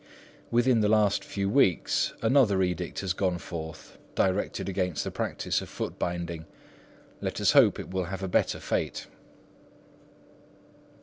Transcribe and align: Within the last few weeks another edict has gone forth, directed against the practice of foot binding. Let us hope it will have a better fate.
Within 0.49 0.81
the 0.81 0.89
last 0.89 1.23
few 1.23 1.47
weeks 1.47 2.13
another 2.23 2.63
edict 2.63 3.01
has 3.01 3.13
gone 3.13 3.37
forth, 3.37 3.99
directed 4.15 4.67
against 4.67 5.03
the 5.03 5.11
practice 5.11 5.61
of 5.61 5.69
foot 5.69 5.99
binding. 5.99 6.45
Let 7.21 7.39
us 7.39 7.51
hope 7.51 7.79
it 7.79 7.91
will 7.91 8.05
have 8.05 8.23
a 8.23 8.27
better 8.27 8.59
fate. 8.59 9.05